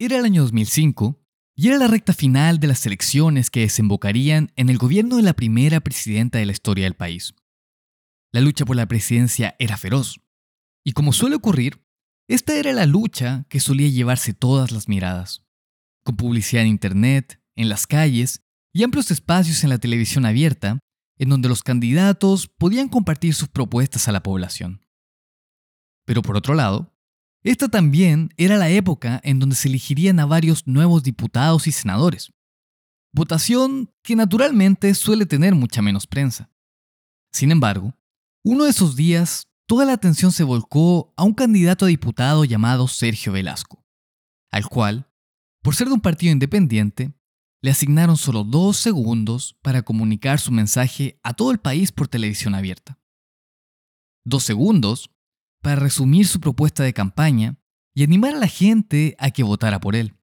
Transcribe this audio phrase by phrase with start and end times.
[0.00, 1.20] Era el año 2005
[1.56, 5.32] y era la recta final de las elecciones que desembocarían en el gobierno de la
[5.32, 7.34] primera presidenta de la historia del país.
[8.32, 10.20] La lucha por la presidencia era feroz,
[10.84, 11.84] y como suele ocurrir,
[12.28, 15.44] esta era la lucha que solía llevarse todas las miradas,
[16.04, 20.78] con publicidad en Internet, en las calles y amplios espacios en la televisión abierta,
[21.18, 24.86] en donde los candidatos podían compartir sus propuestas a la población.
[26.04, 26.94] Pero por otro lado,
[27.44, 32.32] esta también era la época en donde se elegirían a varios nuevos diputados y senadores.
[33.12, 36.50] Votación que naturalmente suele tener mucha menos prensa.
[37.32, 37.94] Sin embargo,
[38.44, 42.88] uno de esos días, toda la atención se volcó a un candidato a diputado llamado
[42.88, 43.84] Sergio Velasco,
[44.50, 45.10] al cual,
[45.62, 47.12] por ser de un partido independiente,
[47.60, 52.54] le asignaron solo dos segundos para comunicar su mensaje a todo el país por televisión
[52.54, 52.98] abierta.
[54.24, 55.10] Dos segundos
[55.62, 57.56] para resumir su propuesta de campaña
[57.94, 60.16] y animar a la gente a que votara por él.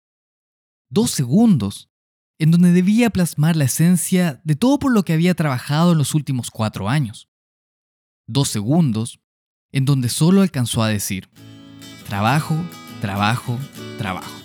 [0.90, 1.90] Dos segundos
[2.38, 6.14] en donde debía plasmar la esencia de todo por lo que había trabajado en los
[6.16, 7.30] últimos cuatro años.
[8.28, 9.20] Dos segundos
[9.72, 11.30] en donde solo alcanzó a decir,
[12.08, 12.56] trabajo,
[13.02, 13.58] trabajo,
[13.98, 14.45] trabajo.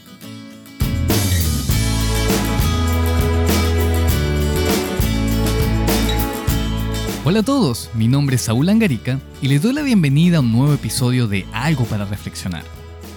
[7.30, 10.50] Hola a todos, mi nombre es Saúl Angarica y les doy la bienvenida a un
[10.50, 12.64] nuevo episodio de Algo para Reflexionar,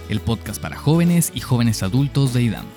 [0.08, 2.68] el podcast para jóvenes y jóvenes adultos de IDAM.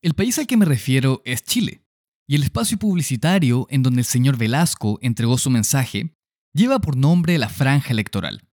[0.00, 1.82] El país al que me refiero es Chile,
[2.28, 6.14] y el espacio publicitario en donde el señor Velasco entregó su mensaje
[6.54, 8.48] lleva por nombre la Franja Electoral.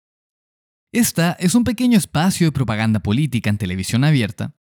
[0.91, 4.55] Esta es un pequeño espacio de propaganda política en televisión abierta,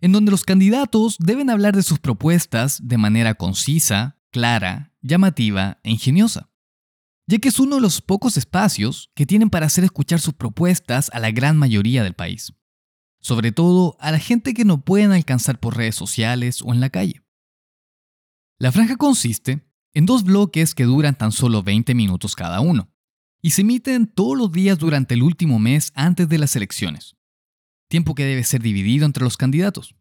[0.00, 5.92] en donde los candidatos deben hablar de sus propuestas de manera concisa, clara, llamativa e
[5.92, 6.50] ingeniosa,
[7.28, 11.08] ya que es uno de los pocos espacios que tienen para hacer escuchar sus propuestas
[11.14, 12.52] a la gran mayoría del país,
[13.20, 16.90] sobre todo a la gente que no pueden alcanzar por redes sociales o en la
[16.90, 17.22] calle.
[18.58, 22.92] La franja consiste en dos bloques que duran tan solo 20 minutos cada uno,
[23.40, 27.14] y se emiten todos los días durante el último mes antes de las elecciones,
[27.88, 29.94] tiempo que debe ser dividido entre los candidatos.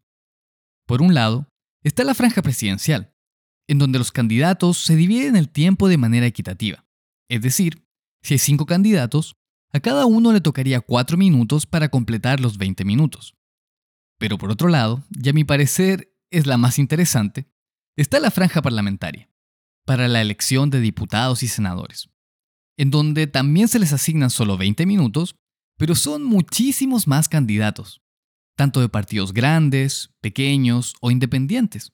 [0.87, 1.47] Por un lado,
[1.83, 3.12] está la franja presidencial,
[3.67, 6.85] en donde los candidatos se dividen el tiempo de manera equitativa.
[7.29, 7.87] Es decir,
[8.21, 9.35] si hay cinco candidatos,
[9.71, 13.35] a cada uno le tocaría cuatro minutos para completar los 20 minutos.
[14.19, 17.47] Pero por otro lado, y a mi parecer es la más interesante,
[17.97, 19.29] está la franja parlamentaria,
[19.85, 22.09] para la elección de diputados y senadores,
[22.77, 25.35] en donde también se les asignan solo 20 minutos,
[25.77, 28.01] pero son muchísimos más candidatos,
[28.55, 31.91] tanto de partidos grandes, pequeños o independientes.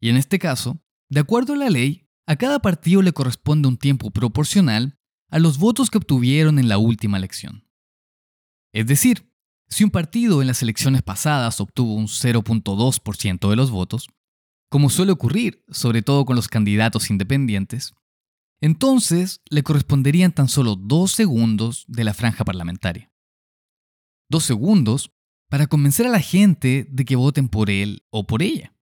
[0.00, 3.76] Y en este caso, de acuerdo a la ley, a cada partido le corresponde un
[3.76, 4.98] tiempo proporcional
[5.30, 7.68] a los votos que obtuvieron en la última elección.
[8.72, 9.32] Es decir,
[9.68, 14.08] si un partido en las elecciones pasadas obtuvo un 0.2% de los votos,
[14.68, 17.94] como suele ocurrir sobre todo con los candidatos independientes,
[18.60, 23.12] entonces le corresponderían tan solo dos segundos de la franja parlamentaria.
[24.28, 25.12] Dos segundos
[25.48, 28.74] para convencer a la gente de que voten por él o por ella.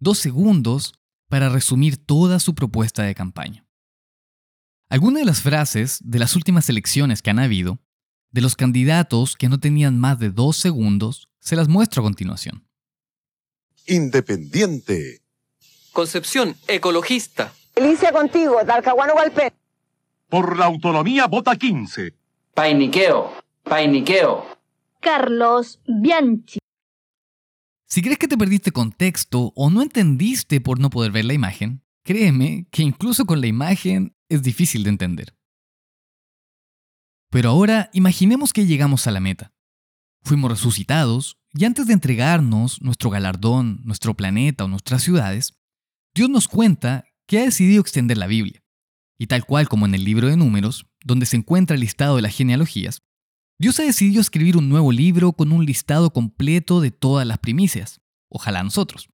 [0.00, 0.94] Dos segundos
[1.28, 3.64] para resumir toda su propuesta de campaña.
[4.88, 7.78] Algunas de las frases de las últimas elecciones que han habido,
[8.30, 12.66] de los candidatos que no tenían más de dos segundos, se las muestro a continuación.
[13.86, 15.22] Independiente.
[15.92, 17.52] Concepción, ecologista.
[17.76, 19.52] Alicia contigo, Talcahuano Galpé.
[20.28, 22.14] Por la autonomía vota 15.
[22.54, 24.46] Painiqueo, painiqueo.
[25.00, 26.58] Carlos Bianchi.
[27.90, 31.82] Si crees que te perdiste contexto o no entendiste por no poder ver la imagen,
[32.04, 35.38] créeme que incluso con la imagen es difícil de entender.
[37.30, 39.54] Pero ahora imaginemos que llegamos a la meta.
[40.22, 45.54] Fuimos resucitados y antes de entregarnos nuestro galardón, nuestro planeta o nuestras ciudades,
[46.14, 48.62] Dios nos cuenta que ha decidido extender la Biblia.
[49.18, 52.22] Y tal cual como en el libro de números, donde se encuentra el listado de
[52.22, 53.02] las genealogías,
[53.60, 58.00] Dios ha decidido escribir un nuevo libro con un listado completo de todas las primicias,
[58.28, 59.08] ojalá nosotros,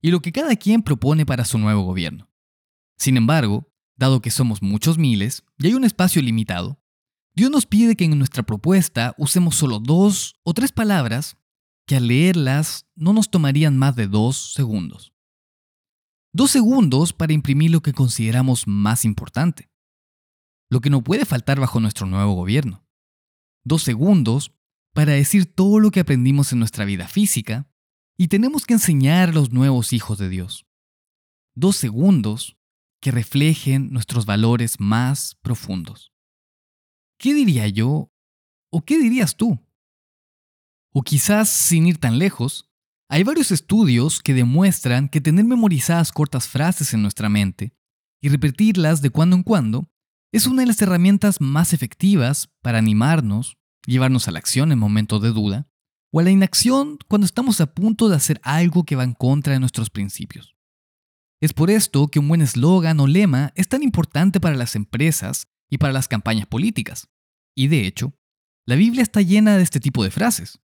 [0.00, 2.30] y lo que cada quien propone para su nuevo gobierno.
[2.96, 6.80] Sin embargo, dado que somos muchos miles y hay un espacio limitado,
[7.34, 11.36] Dios nos pide que en nuestra propuesta usemos solo dos o tres palabras
[11.84, 15.12] que al leerlas no nos tomarían más de dos segundos.
[16.32, 19.68] Dos segundos para imprimir lo que consideramos más importante,
[20.70, 22.84] lo que no puede faltar bajo nuestro nuevo gobierno
[23.64, 24.54] dos segundos
[24.92, 27.70] para decir todo lo que aprendimos en nuestra vida física
[28.16, 30.66] y tenemos que enseñar a los nuevos hijos de Dios.
[31.54, 32.56] Dos segundos
[33.00, 36.12] que reflejen nuestros valores más profundos.
[37.18, 38.12] ¿Qué diría yo
[38.70, 39.58] o qué dirías tú?
[40.92, 42.70] O quizás, sin ir tan lejos,
[43.08, 47.74] hay varios estudios que demuestran que tener memorizadas cortas frases en nuestra mente
[48.20, 49.90] y repetirlas de cuando en cuando
[50.32, 53.56] es una de las herramientas más efectivas para animarnos,
[53.86, 55.68] llevarnos a la acción en momentos de duda
[56.12, 59.52] o a la inacción cuando estamos a punto de hacer algo que va en contra
[59.52, 60.56] de nuestros principios.
[61.40, 65.46] Es por esto que un buen eslogan o lema es tan importante para las empresas
[65.70, 67.08] y para las campañas políticas.
[67.56, 68.14] Y de hecho,
[68.66, 70.60] la Biblia está llena de este tipo de frases,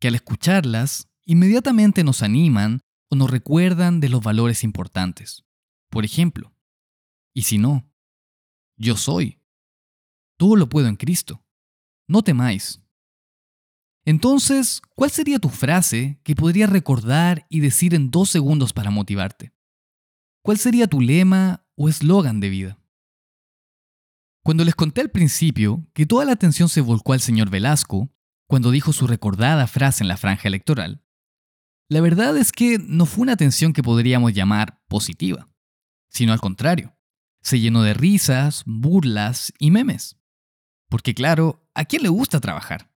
[0.00, 2.80] que al escucharlas inmediatamente nos animan
[3.10, 5.44] o nos recuerdan de los valores importantes.
[5.90, 6.54] Por ejemplo,
[7.34, 7.87] y si no,
[8.78, 9.40] yo soy.
[10.38, 11.44] Todo lo puedo en Cristo.
[12.06, 12.80] No temáis.
[14.04, 19.52] Entonces, ¿cuál sería tu frase que podrías recordar y decir en dos segundos para motivarte?
[20.42, 22.78] ¿Cuál sería tu lema o eslogan de vida?
[24.42, 28.08] Cuando les conté al principio que toda la atención se volcó al señor Velasco
[28.46, 31.04] cuando dijo su recordada frase en la franja electoral,
[31.90, 35.50] la verdad es que no fue una atención que podríamos llamar positiva,
[36.08, 36.97] sino al contrario,
[37.42, 40.16] se llenó de risas, burlas y memes.
[40.88, 42.92] Porque claro, ¿a quién le gusta trabajar?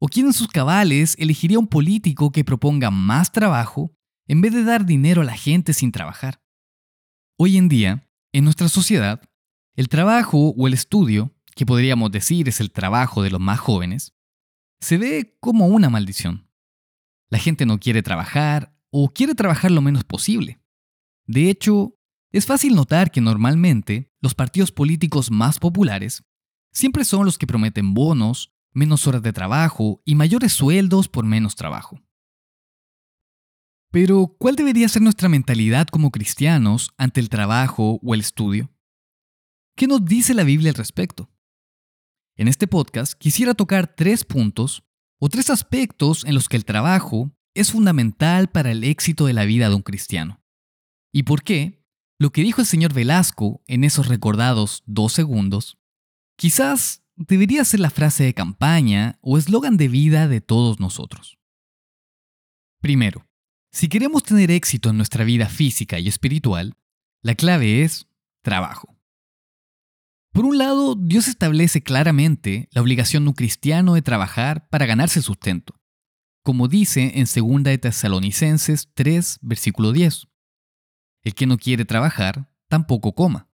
[0.00, 3.92] ¿O quién en sus cabales elegiría un político que proponga más trabajo
[4.26, 6.42] en vez de dar dinero a la gente sin trabajar?
[7.38, 9.20] Hoy en día, en nuestra sociedad,
[9.76, 14.14] el trabajo o el estudio, que podríamos decir es el trabajo de los más jóvenes,
[14.80, 16.48] se ve como una maldición.
[17.28, 20.60] La gente no quiere trabajar o quiere trabajar lo menos posible.
[21.26, 21.99] De hecho,
[22.32, 26.24] es fácil notar que normalmente los partidos políticos más populares
[26.72, 31.56] siempre son los que prometen bonos, menos horas de trabajo y mayores sueldos por menos
[31.56, 32.00] trabajo.
[33.90, 38.70] Pero, ¿cuál debería ser nuestra mentalidad como cristianos ante el trabajo o el estudio?
[39.76, 41.28] ¿Qué nos dice la Biblia al respecto?
[42.36, 44.84] En este podcast quisiera tocar tres puntos
[45.18, 49.44] o tres aspectos en los que el trabajo es fundamental para el éxito de la
[49.44, 50.40] vida de un cristiano.
[51.12, 51.79] ¿Y por qué?
[52.20, 55.78] Lo que dijo el señor Velasco en esos recordados dos segundos,
[56.36, 61.38] quizás debería ser la frase de campaña o eslogan de vida de todos nosotros.
[62.82, 63.26] Primero,
[63.72, 66.76] si queremos tener éxito en nuestra vida física y espiritual,
[67.22, 68.06] la clave es
[68.42, 69.00] trabajo.
[70.30, 75.22] Por un lado, Dios establece claramente la obligación de un cristiano de trabajar para ganarse
[75.22, 75.80] sustento,
[76.42, 80.29] como dice en 2 de Tesalonicenses 3, versículo 10.
[81.22, 83.50] El que no quiere trabajar, tampoco coma.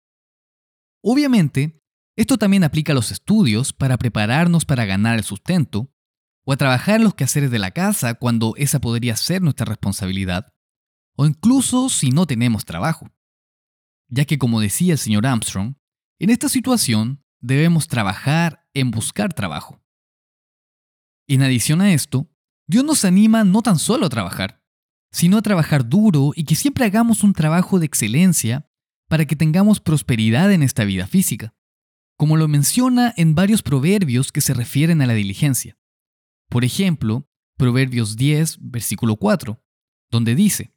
[1.02, 1.82] Obviamente,
[2.16, 5.92] esto también aplica a los estudios para prepararnos para ganar el sustento
[6.46, 10.54] o a trabajar los quehaceres de la casa cuando esa podría ser nuestra responsabilidad,
[11.16, 13.10] o incluso si no tenemos trabajo.
[14.10, 15.76] Ya que como decía el señor Armstrong,
[16.20, 19.82] en esta situación debemos trabajar en buscar trabajo.
[21.28, 22.30] En adición a esto,
[22.68, 24.63] Dios nos anima no tan solo a trabajar,
[25.14, 28.70] sino a trabajar duro y que siempre hagamos un trabajo de excelencia
[29.08, 31.56] para que tengamos prosperidad en esta vida física,
[32.18, 35.78] como lo menciona en varios proverbios que se refieren a la diligencia.
[36.50, 39.64] Por ejemplo, Proverbios 10, versículo 4,
[40.12, 40.74] donde dice,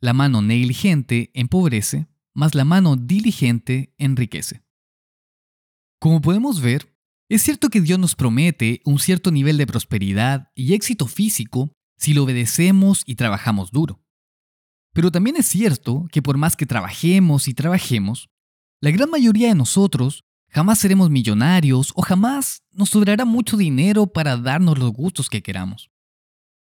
[0.00, 4.64] La mano negligente empobrece, mas la mano diligente enriquece.
[6.00, 6.96] Como podemos ver,
[7.28, 12.14] es cierto que Dios nos promete un cierto nivel de prosperidad y éxito físico si
[12.14, 14.00] lo obedecemos y trabajamos duro.
[14.92, 18.28] Pero también es cierto que por más que trabajemos y trabajemos,
[18.80, 24.36] la gran mayoría de nosotros Jamás seremos millonarios o jamás nos sobrará mucho dinero para
[24.36, 25.90] darnos los gustos que queramos.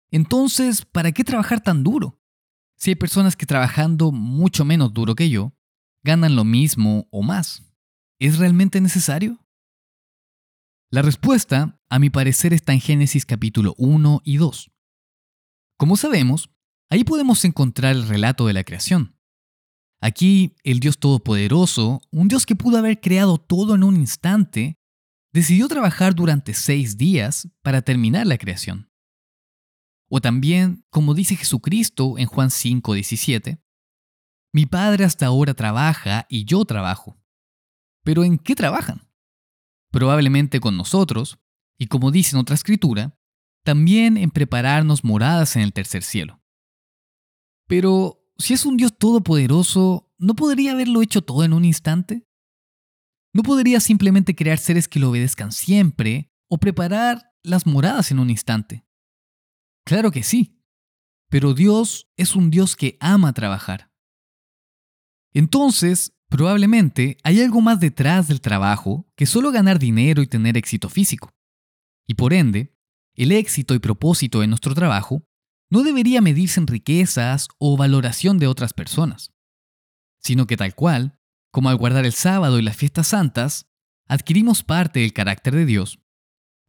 [0.09, 2.17] Entonces, ¿para qué trabajar tan duro?
[2.77, 5.51] Si hay personas que trabajando mucho menos duro que yo,
[6.01, 7.61] ganan lo mismo o más.
[8.19, 9.45] ¿Es realmente necesario?
[10.89, 14.71] La respuesta, a mi parecer, está en Génesis capítulo 1 y 2.
[15.77, 16.49] Como sabemos,
[16.89, 19.17] ahí podemos encontrar el relato de la creación.
[20.01, 24.77] Aquí el Dios Todopoderoso, un Dios que pudo haber creado todo en un instante,
[25.33, 28.91] decidió trabajar durante seis días para terminar la creación.
[30.09, 33.63] O también, como dice Jesucristo en Juan 5:17,
[34.53, 37.17] mi Padre hasta ahora trabaja y yo trabajo.
[38.03, 39.07] Pero ¿en qué trabajan?
[39.89, 41.39] Probablemente con nosotros,
[41.79, 43.17] y como dice en otra escritura,
[43.63, 46.41] también en prepararnos moradas en el tercer cielo.
[47.67, 52.27] Pero si es un Dios todopoderoso, ¿no podría haberlo hecho todo en un instante?
[53.33, 58.29] ¿No podría simplemente crear seres que lo obedezcan siempre o preparar las moradas en un
[58.29, 58.85] instante?
[59.85, 60.61] Claro que sí,
[61.29, 63.91] pero Dios es un Dios que ama trabajar.
[65.33, 70.89] Entonces, probablemente hay algo más detrás del trabajo que solo ganar dinero y tener éxito
[70.89, 71.33] físico.
[72.05, 72.72] Y por ende,
[73.15, 75.23] el éxito y propósito de nuestro trabajo
[75.69, 79.31] no debería medirse en riquezas o valoración de otras personas,
[80.19, 81.19] sino que tal cual,
[81.51, 83.69] como al guardar el sábado y las fiestas santas,
[84.07, 85.99] adquirimos parte del carácter de Dios,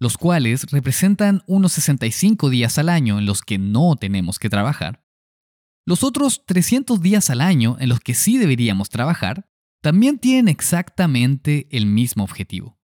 [0.00, 5.04] los cuales representan unos 65 días al año en los que no tenemos que trabajar,
[5.86, 9.50] los otros 300 días al año en los que sí deberíamos trabajar,
[9.82, 12.78] también tienen exactamente el mismo objetivo.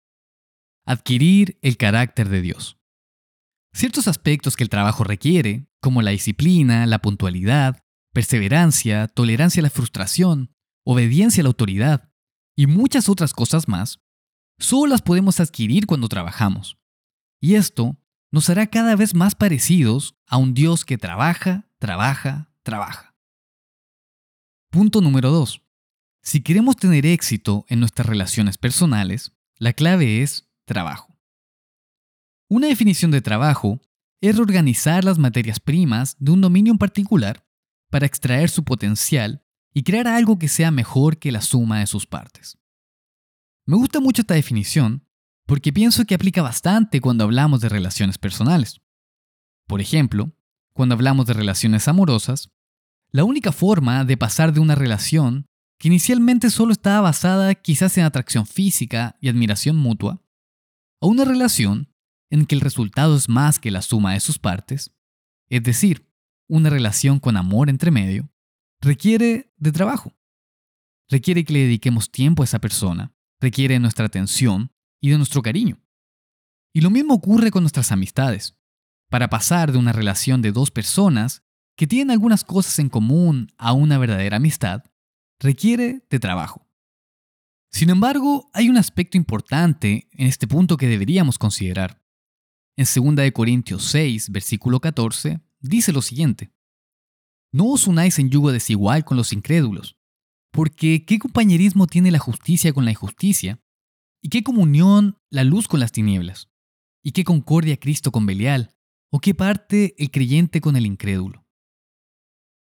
[0.87, 2.79] Adquirir el carácter de Dios.
[3.77, 9.69] Ciertos aspectos que el trabajo requiere, como la disciplina, la puntualidad, perseverancia, tolerancia a la
[9.69, 10.51] frustración,
[10.83, 12.11] obediencia a la autoridad
[12.57, 14.01] y muchas otras cosas más,
[14.59, 16.79] solo las podemos adquirir cuando trabajamos.
[17.39, 17.99] Y esto
[18.33, 23.15] nos hará cada vez más parecidos a un Dios que trabaja, trabaja, trabaja.
[24.71, 25.61] Punto número 2.
[26.23, 31.06] Si queremos tener éxito en nuestras relaciones personales, la clave es trabajo.
[32.49, 33.81] Una definición de trabajo
[34.21, 37.45] es reorganizar las materias primas de un dominio en particular
[37.91, 42.07] para extraer su potencial y crear algo que sea mejor que la suma de sus
[42.07, 42.57] partes.
[43.67, 45.09] Me gusta mucho esta definición
[45.45, 48.81] porque pienso que aplica bastante cuando hablamos de relaciones personales.
[49.67, 50.33] Por ejemplo,
[50.73, 52.51] cuando hablamos de relaciones amorosas,
[53.11, 55.47] la única forma de pasar de una relación
[55.79, 60.23] que inicialmente solo estaba basada quizás en atracción física y admiración mutua,
[61.01, 61.93] a una relación
[62.31, 64.93] en que el resultado es más que la suma de sus partes,
[65.49, 66.11] es decir,
[66.49, 68.31] una relación con amor entre medio,
[68.81, 70.13] requiere de trabajo.
[71.09, 75.79] Requiere que le dediquemos tiempo a esa persona, requiere nuestra atención y de nuestro cariño.
[76.73, 78.57] Y lo mismo ocurre con nuestras amistades.
[79.09, 81.43] Para pasar de una relación de dos personas
[81.77, 84.83] que tienen algunas cosas en común a una verdadera amistad,
[85.39, 86.67] requiere de trabajo.
[87.71, 92.03] Sin embargo, hay un aspecto importante en este punto que deberíamos considerar.
[92.79, 96.53] En 2 Corintios 6, versículo 14, dice lo siguiente.
[97.51, 99.97] No os unáis en yugo desigual con los incrédulos,
[100.53, 103.63] porque ¿qué compañerismo tiene la justicia con la injusticia?
[104.21, 106.51] ¿Y qué comunión la luz con las tinieblas?
[107.03, 108.75] ¿Y qué concordia Cristo con Belial?
[109.11, 111.47] ¿O qué parte el creyente con el incrédulo?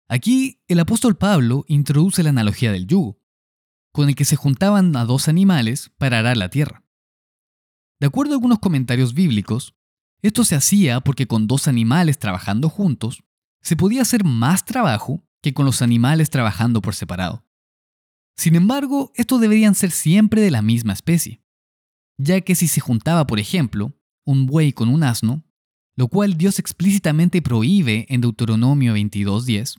[0.08, 3.20] Aquí el apóstol Pablo introduce la analogía del yugo,
[3.92, 6.84] con el que se juntaban a dos animales para arar la tierra.
[7.98, 9.74] De acuerdo a algunos comentarios bíblicos,
[10.24, 13.22] esto se hacía porque con dos animales trabajando juntos,
[13.60, 17.44] se podía hacer más trabajo que con los animales trabajando por separado.
[18.34, 21.42] Sin embargo, estos deberían ser siempre de la misma especie,
[22.18, 23.92] ya que si se juntaba, por ejemplo,
[24.24, 25.44] un buey con un asno,
[25.94, 29.76] lo cual Dios explícitamente prohíbe en Deuteronomio 22.10,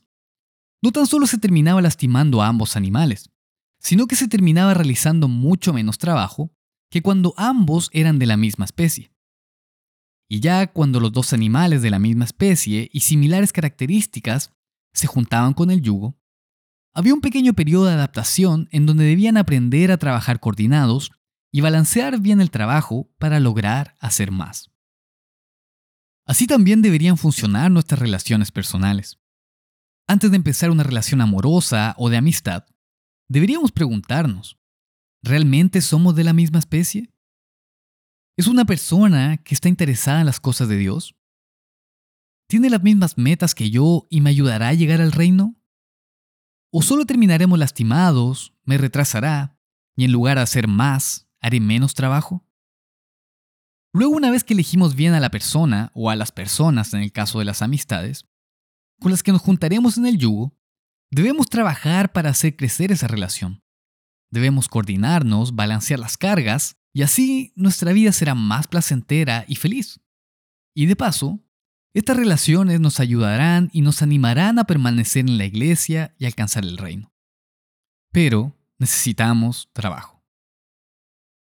[0.83, 3.31] no tan solo se terminaba lastimando a ambos animales,
[3.79, 6.51] sino que se terminaba realizando mucho menos trabajo
[6.91, 9.14] que cuando ambos eran de la misma especie.
[10.35, 14.51] Y ya cuando los dos animales de la misma especie y similares características
[14.91, 16.19] se juntaban con el yugo,
[16.93, 21.13] había un pequeño periodo de adaptación en donde debían aprender a trabajar coordinados
[21.53, 24.71] y balancear bien el trabajo para lograr hacer más.
[26.25, 29.21] Así también deberían funcionar nuestras relaciones personales.
[30.05, 32.65] Antes de empezar una relación amorosa o de amistad,
[33.29, 34.59] deberíamos preguntarnos,
[35.23, 37.14] ¿realmente somos de la misma especie?
[38.37, 41.15] ¿Es una persona que está interesada en las cosas de Dios?
[42.49, 45.55] ¿Tiene las mismas metas que yo y me ayudará a llegar al reino?
[46.69, 49.57] ¿O solo terminaremos lastimados, me retrasará
[49.95, 52.45] y en lugar de hacer más, haré menos trabajo?
[53.93, 57.13] Luego, una vez que elegimos bien a la persona o a las personas en el
[57.13, 58.27] caso de las amistades,
[58.99, 60.59] con las que nos juntaremos en el yugo,
[61.09, 63.63] debemos trabajar para hacer crecer esa relación.
[64.29, 69.99] Debemos coordinarnos, balancear las cargas y así nuestra vida será más placentera y feliz.
[70.73, 71.43] Y de paso,
[71.93, 76.77] estas relaciones nos ayudarán y nos animarán a permanecer en la iglesia y alcanzar el
[76.77, 77.13] reino.
[78.13, 80.23] Pero necesitamos trabajo.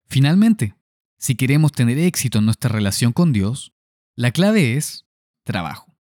[0.08, 0.74] Finalmente,
[1.18, 3.74] si queremos tener éxito en nuestra relación con Dios,
[4.16, 5.04] la clave es
[5.44, 5.94] trabajo.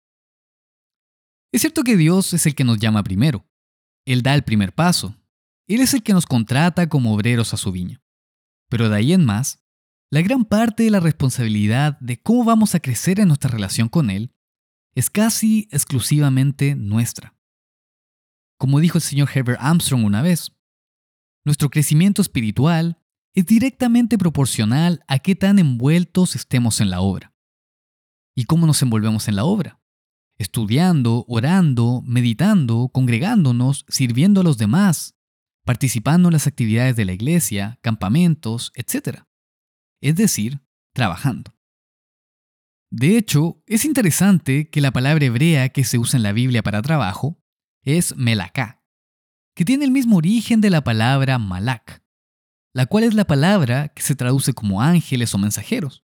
[1.51, 3.45] Es cierto que Dios es el que nos llama primero.
[4.05, 5.17] Él da el primer paso.
[5.67, 8.01] Él es el que nos contrata como obreros a su viña.
[8.71, 9.63] Pero de ahí en más,
[10.11, 14.09] la gran parte de la responsabilidad de cómo vamos a crecer en nuestra relación con
[14.09, 14.33] Él
[14.95, 17.37] es casi exclusivamente nuestra.
[18.59, 20.53] Como dijo el señor Herbert Armstrong una vez,
[21.45, 22.99] nuestro crecimiento espiritual
[23.35, 27.35] es directamente proporcional a qué tan envueltos estemos en la obra.
[28.37, 29.81] ¿Y cómo nos envolvemos en la obra?
[30.39, 35.20] Estudiando, orando, meditando, congregándonos, sirviendo a los demás,
[35.65, 39.25] participando en las actividades de la iglesia, campamentos, etc.
[40.01, 40.61] Es decir,
[40.93, 41.57] trabajando.
[42.91, 46.83] De hecho, es interesante que la palabra hebrea que se usa en la Biblia para
[46.83, 47.41] trabajo
[47.85, 48.83] es melaká,
[49.55, 52.03] que tiene el mismo origen de la palabra malak,
[52.75, 56.05] la cual es la palabra que se traduce como ángeles o mensajeros.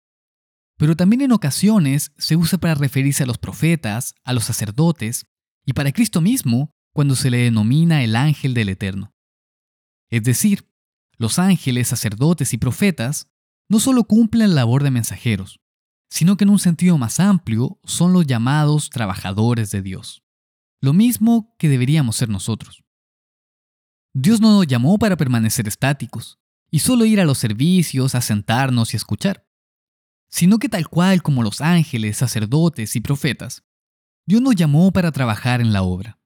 [0.77, 5.25] Pero también en ocasiones se usa para referirse a los profetas, a los sacerdotes
[5.65, 9.14] y para Cristo mismo cuando se le denomina el ángel del Eterno.
[10.09, 10.69] Es decir,
[11.17, 13.29] los ángeles, sacerdotes y profetas
[13.69, 15.59] no solo cumplen la labor de mensajeros,
[16.09, 20.23] sino que en un sentido más amplio son los llamados trabajadores de Dios,
[20.81, 22.83] lo mismo que deberíamos ser nosotros.
[24.13, 26.39] Dios no nos llamó para permanecer estáticos
[26.71, 29.47] y solo ir a los servicios, a sentarnos y escuchar,
[30.29, 33.63] sino que tal cual como los ángeles, sacerdotes y profetas,
[34.25, 36.19] Dios nos llamó para trabajar en la obra,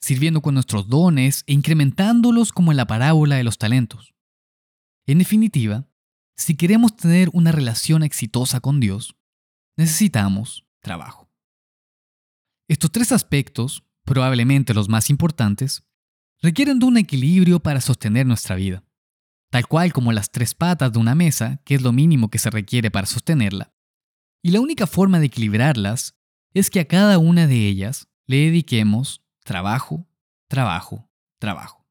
[0.00, 4.14] sirviendo con nuestros dones e incrementándolos como en la parábola de los talentos.
[5.06, 5.88] En definitiva,
[6.36, 9.16] si queremos tener una relación exitosa con Dios,
[9.76, 11.28] necesitamos trabajo.
[12.68, 15.84] Estos tres aspectos, probablemente los más importantes,
[16.40, 18.84] requieren de un equilibrio para sostener nuestra vida,
[19.50, 22.50] tal cual como las tres patas de una mesa, que es lo mínimo que se
[22.50, 23.72] requiere para sostenerla.
[24.42, 26.16] Y la única forma de equilibrarlas
[26.54, 30.06] es que a cada una de ellas le dediquemos trabajo,
[30.46, 31.86] trabajo, trabajo.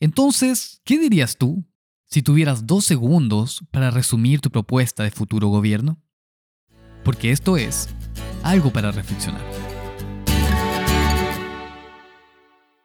[0.00, 1.64] Entonces, ¿qué dirías tú
[2.04, 6.02] si tuvieras dos segundos para resumir tu propuesta de futuro gobierno?
[7.04, 7.88] Porque esto es
[8.42, 9.61] algo para reflexionar.